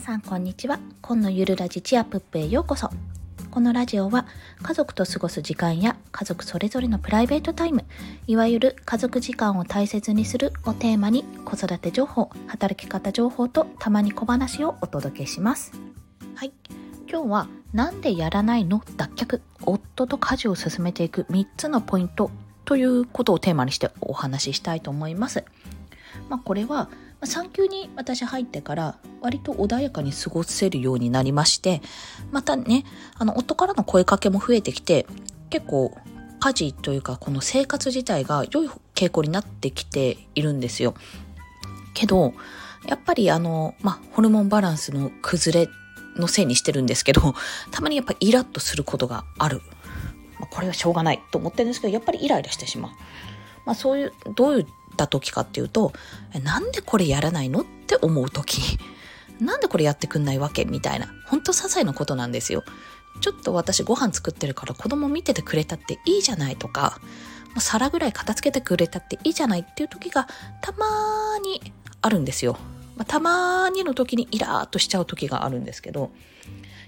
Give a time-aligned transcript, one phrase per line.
[0.00, 0.80] さんこんにちは。
[1.02, 2.88] 今のゆるラジチアプップへようこそ。
[3.50, 4.24] このラジオは
[4.62, 7.84] 家族と過ごす時間や家族それぞれのプライベートタイム
[8.26, 15.72] いわゆる家族時間を大切にするをテーマに子育て情報働き方情報とたまに小話をお届けします。
[16.34, 16.52] はい。
[17.06, 22.30] 今日はなんでやらないの脱却夫と家事を進めていく3つのポイント
[22.64, 25.44] ということをテーマにしてお話ししたいと思います。
[26.30, 26.88] まあこれは
[27.24, 31.82] 産休に私入ってから割と穏やかに過ごせるようになりまして、
[32.30, 32.84] またね、
[33.18, 35.06] あの、夫からの声かけも増えてきて、
[35.50, 35.96] 結構
[36.40, 40.94] 家事というかこの生活自体が良い傾向になってきているんですよ。
[41.94, 42.32] けど、
[42.86, 45.70] やっぱりあの、まあ、ホルモンバランスの崩れ
[46.16, 47.34] のせいにしてるんですけど、
[47.70, 49.60] たまにやっぱイラッとすることがある。
[50.38, 52.92] まあ、これはしょうがないと思ってるんですけど、やっぱりイライラしてしまう。
[53.66, 54.66] まあそういう、どういう
[55.00, 55.92] った時かっていうと、
[56.42, 58.60] なんでこれやらないのって思う時。
[59.40, 61.08] なんでこれやってくんないわけみたいな。
[61.26, 62.62] ほんと些細なことなんですよ。
[63.22, 67.00] ちょっと私ご飯作ってるから子供見ててくれたっていいじゃないとか、
[67.58, 70.28] 皿ぐらい片付けてくれたっていいじゃないっていう時が
[70.60, 72.58] たまーにあるんですよ。
[72.96, 76.10] まあ、たまーにの時にイラーっとしちゃう時があるんですけど、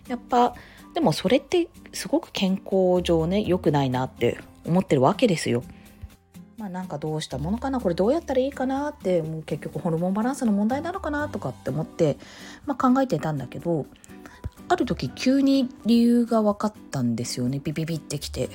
[0.09, 0.55] やっぱ、
[0.95, 5.65] でもそれってすごく健康上ね、良くないなって思ってるわけですよ。
[6.59, 12.19] まあ、なんかどうしたものかなこれどうやったらいいかなってもう結局ホルモンバランスの問題なのかなとかって思って、
[12.67, 13.87] まあ、考えてたんだけど
[14.69, 17.61] ある時急に理由が分かったんですよね。
[17.63, 18.49] ビビビってきて、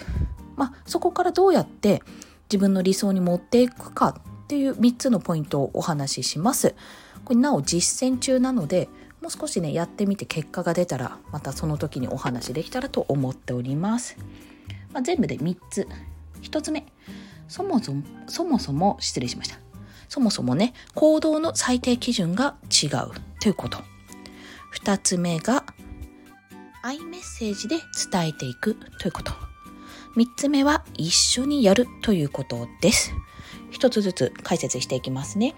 [0.55, 2.01] まあ、そこからどうやって
[2.49, 6.75] 自分の理想に持っていくかっていう3つのポイントをお話しします。
[7.25, 8.89] これなお実践中なので
[9.21, 14.17] もう少しねやってみて結果が出たらまたその時にお話できたらと思っております、
[14.93, 15.87] まあ、全部で3つ。
[16.41, 16.85] 1つ目。
[17.47, 19.57] そもそも、そもそも、失礼しました。
[20.09, 22.89] そもそもね、行動の最低基準が違う
[23.41, 23.79] ということ。
[24.69, 25.63] 二つ目が、
[26.81, 27.77] アイメッセージで
[28.11, 29.31] 伝えていくということ。
[30.15, 33.13] 三つ目は、一緒にやるということです。
[33.69, 35.55] 一つずつ解説していきますね。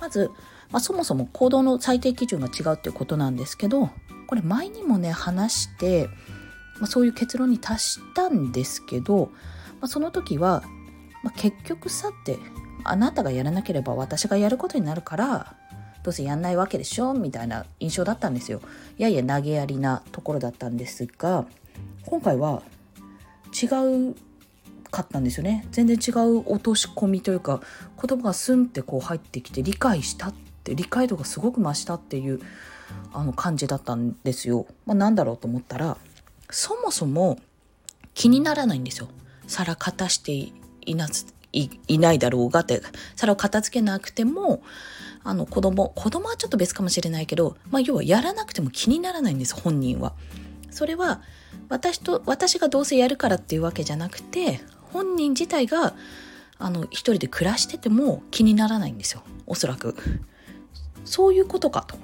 [0.00, 0.30] まず、
[0.70, 3.90] まあ、そもそも行動の最低基準が違うっていうことなんですけど、
[4.26, 6.08] これ前にもね、話して、
[6.78, 9.30] まあ、そういう結論に達したんですけど、
[9.80, 10.62] まあ、その時は、
[11.28, 12.38] まあ、結局さって
[12.84, 15.54] あなたがやらなければ私がやることになるから
[16.02, 17.12] どうせやんないわけでしょ？
[17.12, 18.62] みたいな印象だったんですよ
[18.96, 19.02] い。
[19.02, 21.44] やいや投げやりなところだったんですが
[22.06, 22.62] 今回は
[23.52, 23.66] 違
[24.10, 24.16] う
[24.90, 27.60] かったんですよね全然違う落とし込みというか
[28.02, 30.34] 言葉がスンってこう入ってきて理解したっ
[30.64, 32.40] て理解度がすごく増したっていう
[33.12, 34.64] あの感じだったんですよ。
[34.86, 35.98] まあ、なんだろうと思ったら
[36.48, 37.38] そもそも
[38.14, 39.08] 気にならないんですよ。
[39.46, 40.52] 皿片して
[40.90, 41.08] いな
[41.52, 42.82] いいないだろうがって
[43.16, 44.62] 皿を片付けなくても
[45.24, 50.14] あの子供子供はちょっと別かもしれないけど、まあ、要はやらなくても気にならないんです本人は。
[50.70, 51.22] それは
[51.68, 54.60] 私と私がどうせやるからっていうわけじゃなくて
[54.92, 55.94] 本人自体が
[56.58, 59.96] あの一人で暮らしてても気にならないんですよおそらく。
[61.04, 61.96] そういうことかと。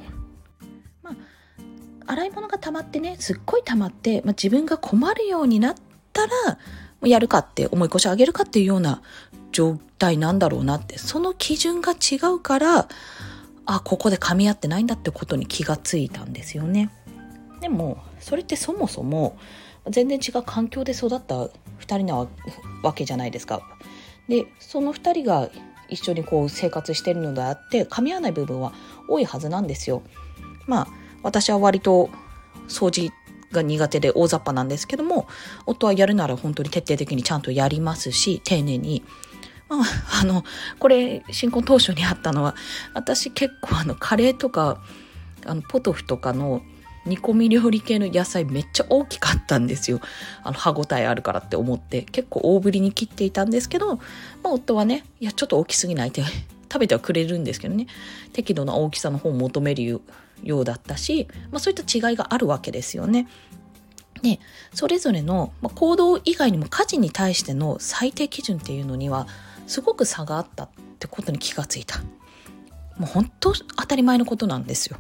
[1.03, 1.15] まあ
[2.07, 5.75] 洗い物が溜まってねすっごい溜まって、まあ、自分が困るようになっ
[6.13, 6.59] たら
[7.07, 9.03] やるかって思い越し上げるかっていうような
[9.53, 12.89] 状態なんだろうなって、その基準が違うから、
[13.67, 16.91] あ、ここで噛み合ってないんだってことに気がついたんですよね。
[17.61, 19.37] でも、それってそもそも
[19.89, 21.51] 全然違う環境で育った2
[21.81, 22.27] 人な
[22.83, 23.63] わけじゃないですか。
[24.29, 25.51] で、その2人が
[25.89, 28.73] 一緒にこう生活してるのであって噛み合わない部分は
[29.09, 30.03] 多いはずなんですよ。
[30.67, 30.89] まあ
[31.23, 32.11] 私は割と
[32.69, 33.13] 掃除
[33.55, 35.27] が苦手で大雑把なんですけども、
[35.65, 39.03] 夫はやるなら本当に徹底的にちゃんとやりますし、丁寧に。
[39.69, 39.85] まあ、
[40.21, 40.45] あの、
[40.79, 42.55] これ、新婚当初にあったのは、
[42.93, 44.83] 私結構あの、カレーとか、
[45.47, 46.63] あの、ポトフとかの
[47.07, 50.01] 煮込み料理系の野菜めっちゃ大きかったんですよ。
[50.43, 54.03] あの、歯ごたえあるからって思って、結構大ぶりに切っていたんですけど、ま
[54.45, 56.23] あ、夫はね、いや、ちょっと大きすぎないって
[56.75, 57.87] 食べてはくれるんですけどね、
[58.33, 59.85] 適度な大きさの方を求める
[60.43, 63.29] ようだったし、まあ、そういった違いがあるわけですよね。
[64.23, 64.41] で
[64.73, 69.27] それぞれの、まあ、行動以外にも家事に対しての最低基準っていうのには
[69.67, 70.69] すごく差があったっ
[70.99, 72.01] てことに気がついた。
[72.97, 74.97] もう本当当たり前のことなんですよ。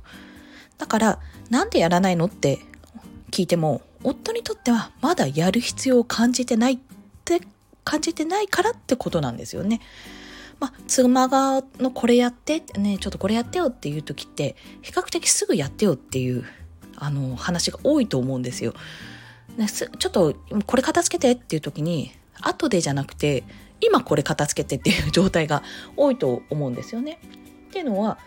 [0.79, 1.19] だから
[1.51, 2.61] なんでやらないのって
[3.33, 6.79] 聞いても夫にとってはまだやる必要を感じてないっ
[7.25, 7.41] て
[7.83, 9.81] 感じてないからってことなんですよね。
[10.61, 16.45] まあ、妻側のこれやってねちょっとこれやってよっていう時って比較的すぐやってよっていう
[16.97, 18.75] あの話が多いと思うんですよ。
[19.57, 20.37] ねちょっと
[20.67, 23.45] これ片付けてっていう時に後でじゃなくて
[23.81, 25.63] 今これ片付けてっていう状態が
[25.97, 27.19] 多いと思うんですよね。
[27.69, 28.19] っていうのは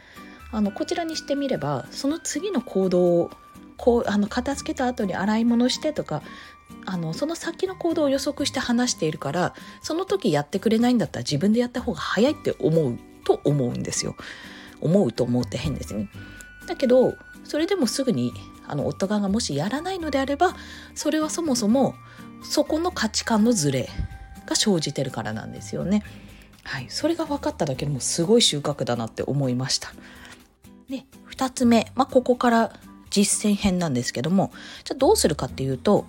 [0.51, 3.31] あのこちらにしてみればその次の行動を
[3.77, 6.21] こうあの片付けた後に洗い物してとか
[6.85, 14.15] あのその先の行動を予測して話しているからその時やってくれないんだったら自分でやった方が早いって思うと思うんですよ。
[14.79, 16.09] 思うと思うって変ですね。
[16.67, 18.33] だけどそれでもすぐに
[18.67, 20.55] あの夫側がもしやらないのであれば
[20.95, 21.95] それはそもそも
[22.43, 23.89] そこの価値観のズレ
[24.45, 26.03] が生じてるからなんですよね。
[26.63, 29.93] はい、それが分かっただけでもすごい収穫だなって思いました。
[30.89, 32.73] で2つ目、まあ、ここから
[33.09, 34.51] 実践編なんですけども
[34.83, 36.05] じゃあどうするかっていうと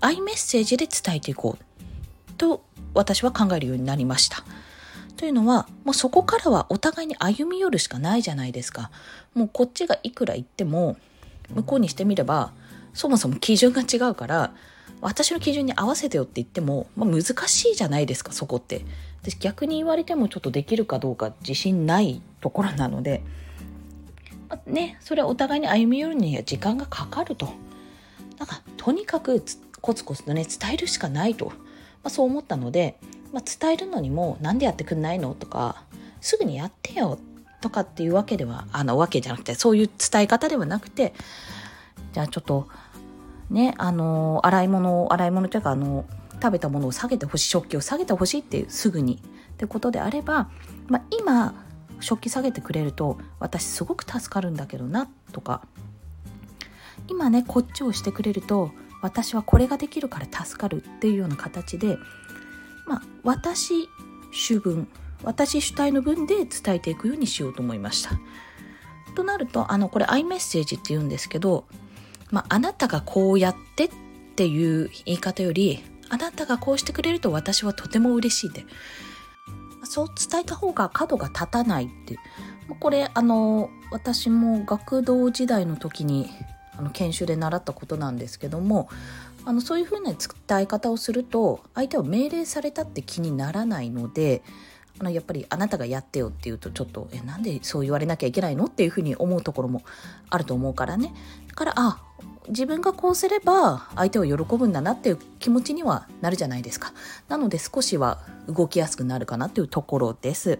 [0.00, 2.62] iMessage で伝えていこうと
[2.94, 4.44] 私は考えるようになりました。
[5.16, 8.90] というのはもうそこからはお互いに歩み寄るしかないじゃないですか。
[9.34, 10.96] もうこっちがいくら言っても
[11.54, 12.52] 向こうにしてみれば
[12.94, 14.52] そもそも基準が違うから
[15.00, 18.84] 私の基準に合わせてよって言っても、まあ、難しいじゃないですかそこって。
[19.22, 23.22] で逆に言われてもちょっとできるかどうか自信ないところなので、
[24.48, 27.52] まあ、ねそれはお互いに歩み寄るには時間がかかると。
[28.38, 29.42] なんかとにかく
[29.80, 31.54] コツコツとね伝えるしかないと、ま
[32.04, 32.98] あ、そう思ったので、
[33.32, 35.82] まあ、伝えるのにも「何でやってくんないの?」とか
[36.20, 37.18] 「すぐにやってよ」
[37.60, 41.12] とかっていうわけではあのわけじゃなくてそういう伝え方ではなくて
[42.12, 42.68] じゃあちょっと
[43.50, 46.04] ねあの洗い物洗い物というかあの
[46.34, 49.22] 食べたものを下げてほしい食器を下げてほしいっていうすぐに。
[49.54, 50.48] ってことであれば、
[50.86, 51.52] まあ、今
[51.98, 55.62] 食器下げてくれると私すごく助かるんだけどなとか。
[57.08, 61.98] 今ねこっちをしてくれると私はこれができるから助かるっていうような形で
[62.86, 63.88] まあ私
[64.30, 64.88] 主文
[65.22, 68.18] 私主体の文で伝えていくようにしようと思いました。
[69.14, 71.64] となるとあのこれ iMessage って言うんですけど、
[72.30, 73.90] まあ、あなたがこうやってっ
[74.36, 78.64] ていう言い方よりあなたがこうしてくれると私はとても嬉しいで
[79.82, 82.16] そう伝えた方が角が立たないって
[82.78, 86.30] これあの私も学童時代の時に
[86.78, 88.88] あの研修で習ったことなんですけども
[89.44, 94.42] あのそういうふうな伝え方をすると相手は命令されたって気にならないので
[95.00, 99.82] あのやっぱりあなたがやってよって言うとちょっとえなんでそう言われなきゃいけないのっていうふうに思うところも
[100.30, 101.12] あると思うからね。
[101.48, 101.98] だからあ
[102.48, 106.92] 自分がこうすれば相手を喜ぶんだなっていう気持ちにはなるじゃないですか。
[107.28, 110.58] なので少しは動きやすくなるかなっていうところです。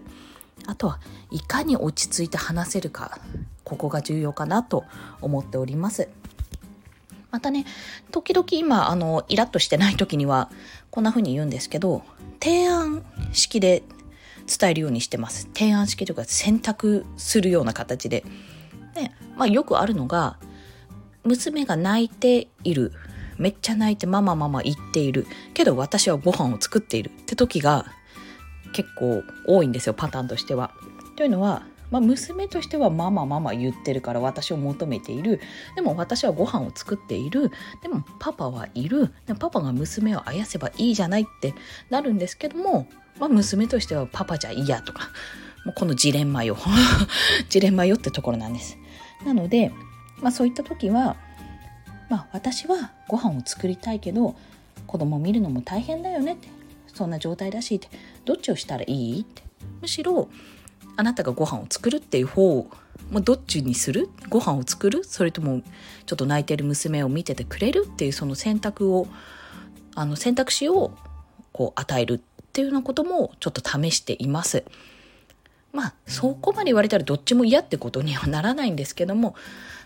[0.65, 0.99] あとは
[1.31, 3.19] いかに落ち着いて話せるか
[3.63, 4.85] ここが重要かなと
[5.21, 6.09] 思っております
[7.31, 7.65] またね
[8.11, 10.49] 時々今あのイラッとしてない時には
[10.89, 12.03] こんな風に言うんですけど
[12.39, 13.03] 提案
[13.33, 13.83] 式で
[14.49, 15.47] 伝えるようにしてます。
[15.53, 18.23] 提案式とか選択するような形で。
[18.95, 20.37] で、まあよくあるのが、
[21.23, 22.91] 娘が泣いている。
[23.37, 25.27] めっちゃ泣いてママママ言っている。
[25.53, 27.85] けど私はご飯を作っているって時が
[28.73, 30.71] 結構多いんですよ、パターンとしては。
[31.15, 35.41] というのは、まあ、娘としてはママママ言ってるから私を求めている
[35.75, 37.49] でも私はご飯を作っている
[37.81, 41.55] でもパパはいるパパが娘をあやせばいいじゃないって
[41.89, 42.87] なるんですけども
[43.19, 45.09] まあ、娘としてはパパじゃ嫌とか、
[45.65, 46.57] もうこのジレンマよ。
[47.49, 48.77] ジレンマよってところなんです。
[49.25, 49.71] なので、
[50.21, 51.17] まあそういった時は、
[52.09, 54.35] まあ私はご飯を作りたいけど、
[54.87, 56.47] 子供見るのも大変だよねって。
[56.99, 57.87] そんな状態だしって。
[58.25, 59.41] どっちをしたらいいって。
[59.81, 60.29] むしろ、
[60.97, 62.69] あなたがご飯を作るっていう方
[63.09, 64.09] まあ、どっちにする？
[64.27, 65.03] ご飯を作る？
[65.03, 65.61] それとも
[66.05, 69.07] ちょっと泣いてる娘を見ててくれるっていうその選択を
[69.95, 70.91] あの選択肢を
[71.53, 72.19] こう与えるっ
[72.51, 74.63] ていうようなこともちょっと試しています。
[75.71, 79.35] まあそこまで言われたらどっちも嫌ってことにはならないんですけども、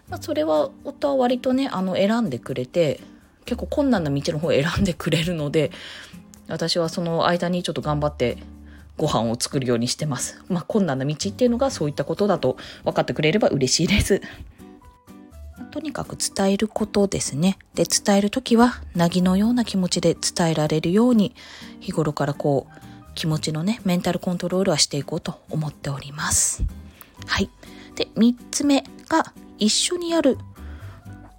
[0.10, 3.00] まあ、それは夫は割とねあの選んでくれて
[3.46, 5.72] 結構困難な道の方を選んでくれるので
[6.48, 8.38] 私はその間にちょっと頑張って
[8.98, 10.44] ご飯を作るようにしてます。
[10.50, 14.22] まあ困難な道っていうのがそういったことだと分かってくれれば嬉しいです。
[15.72, 17.58] とにかく伝えることですね。
[17.74, 21.34] で、伝えるときは、なぎのような気持ちで伝えられるように、
[21.80, 22.84] 日頃からこう、
[23.16, 26.64] 気持ちのね、メンタルコントロールはしていこうと思っております。
[27.26, 27.50] はい。
[27.96, 30.38] で、三つ目が、一緒にやる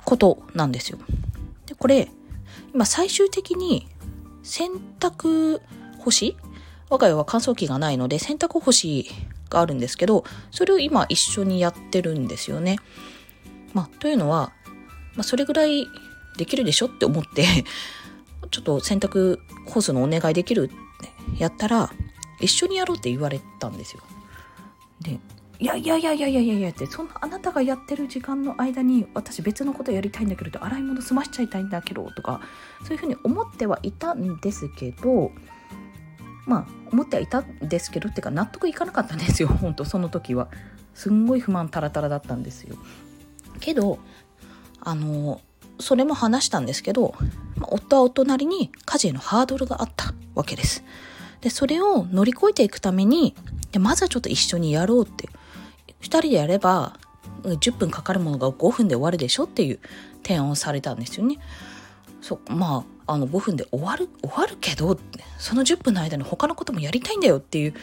[0.05, 0.99] ことなんですよ。
[1.67, 2.11] で、これ、
[2.73, 3.87] 今最終的に
[4.45, 4.71] 洗
[5.01, 5.61] 濯
[5.99, 6.37] 干し？
[6.91, 9.11] 我が家は乾燥機がないので洗濯干し
[9.51, 12.79] があるんですけど、それを今一緒にやってるんですよね。
[13.73, 14.53] まあ、というのは、
[15.17, 15.87] まあ、それぐらい
[16.37, 17.45] できるでしょって思って
[18.51, 21.91] ちょっと洗濯干すのお願いできるってやったら、
[22.41, 24.03] 一緒にやろうって言われたんですよ。
[25.01, 25.19] で、
[25.61, 32.41] いやいやいやいやいやいやいやって、そんなあなたがやってる時間の間に私別のことやりたいんだけど、洗い物済ましちゃいたいんだけど、とか、
[32.83, 35.31] そういうふうに思ってはいたんですけど、
[36.47, 40.49] まあ思ってはいたんですけどっていうか納得いかなかったんですよ 本当その時は。
[40.95, 42.77] すんごい不満タラタラだったんですよ。
[43.59, 43.99] けど
[44.81, 45.41] あの
[45.81, 47.15] それも話したんですけど、
[47.57, 50.85] まあ、夫は夫なりに家事へのハードルがあったわけです。
[51.41, 53.35] でそれを乗り越えていくために
[53.73, 55.29] でまずはちょっと一緒にやろうって
[56.05, 56.99] 2人でやれば
[57.43, 59.81] 10分かかるものが5分で終わるでしょっていう
[60.23, 61.39] 提案をされたんですよね。
[62.21, 64.99] そまああの5分で終わる終わるけど
[65.39, 67.75] その10分の間に他のこともやりたいんだよっていう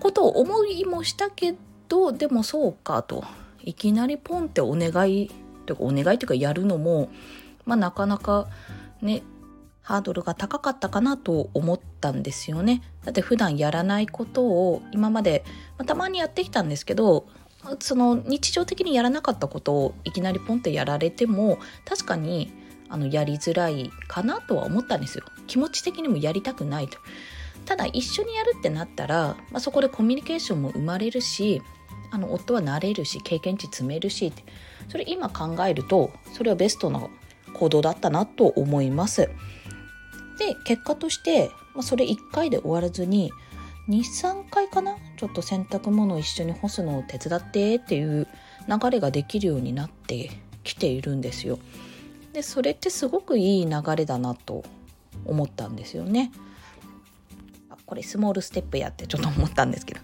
[0.00, 1.54] ことを思いもしたけ
[1.88, 3.24] どでもそうかと
[3.62, 5.30] いきなりポンってお願い
[5.66, 7.10] とかお願いというかやるのも
[7.66, 8.48] まあなかなか
[9.02, 9.22] ね
[9.82, 12.80] ハードルが高かったかなと思ったんですよね。
[13.04, 15.44] だって普段やらないことを今まで、
[15.76, 17.26] まあ、たまにやってきたんですけど
[17.80, 22.52] その日常的にやらなかったことをいきなりポンってやられても確かに
[22.88, 25.24] あのやりづらいかなとは思ったんですよ。
[25.46, 26.98] 気持ち的にもやりたくないと。
[27.64, 31.62] ただ一緒にやるってなったら、まあ、そこでコミュニケーションも生まれるし
[32.10, 34.32] あの夫は慣れるし経験値積めるし
[34.88, 37.08] それ今考えるとそれはベストな
[37.54, 39.30] 行動だったなと思います。
[40.38, 43.32] で結果として、まあ、それ1回で終わらずに
[43.88, 44.96] 23回かな？
[45.16, 48.26] ちょっと洗濯物を一緒に干すのを手伝ってっていう
[48.68, 50.30] 流れができるようになって
[50.62, 51.58] きているんですよ。
[52.32, 54.64] でそれってすごくいい流れだなと
[55.24, 56.32] 思ったんですよね。
[57.86, 60.00] これスモールステップやってちょっと思ったんですけど、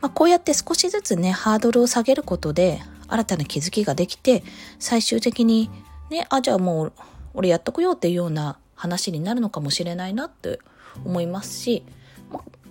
[0.00, 4.42] まあ、こうやって少しずつねハードルを下げることで新たな気づきができて
[4.78, 5.70] 最終的に
[6.10, 6.92] ねあじゃあもう
[7.34, 10.58] 俺やっとくよっていうような話になるのかもしれないなって
[11.04, 11.84] 思いますし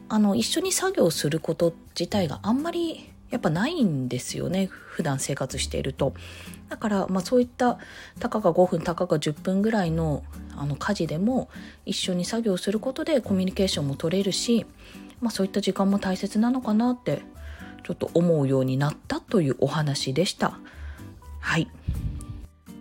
[0.10, 6.14] あの一緒に作業すること自体があんまりやっぱないんですよね普段生活していると。
[6.68, 7.80] だから、まあ、そういった
[8.20, 10.24] たかが5分たかが10分ぐらいの
[10.56, 11.50] あの家事でも
[11.86, 14.66] 一緒に作業することでコミュニケーションも取れるし、
[15.22, 17.22] まあ、そういった時間も大切なのかなって
[17.84, 20.60] ちょっと思うようになったというお話でした。
[21.40, 21.70] はい、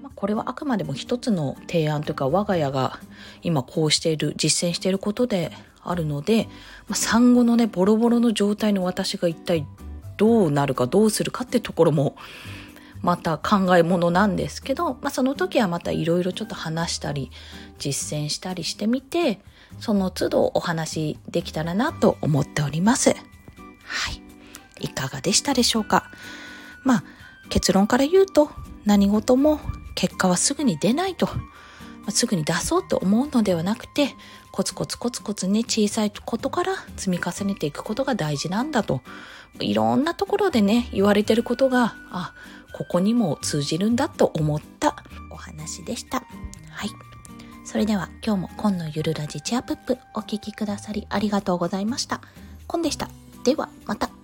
[0.03, 2.99] まあ、これはあくまでも一つの提案というか我が家が
[3.43, 5.53] 今こうしている実践していることで
[5.91, 6.49] あるので、
[6.89, 9.67] まあ、産後のねボロボロの状態の私が一体
[10.17, 12.17] どうなるかどうするかってところも
[13.03, 17.31] また考えものなんですけど、まあ、その時はまたいろいろちょっと話したり
[17.79, 19.41] 実践したりしてみて
[19.79, 23.11] その都度お話できたらなと思っております。
[23.11, 23.15] は
[24.11, 24.23] い。
[24.81, 26.11] いかがでしたでしょうか？
[26.85, 27.05] まあ
[27.49, 28.51] 結論から言うと
[28.85, 29.61] 何事も
[29.95, 31.29] 結果はすぐに出ないと
[32.05, 34.15] ますぐに出そうと思うのではなくて
[34.59, 39.03] コツコツコツコツね小さいことから積み重ねていくことが大事なんだと。
[39.61, 42.35] いろんなところでね言われてることがあ
[42.73, 44.97] ここにも通じるんだと思った。
[45.31, 46.25] お話でした。
[46.71, 46.91] はい。
[47.65, 52.21] それでは今日も今のゆるラジチアプップお聴きくださりありがとうございました。
[52.67, 53.09] コンでした。
[53.45, 54.18] ではまた。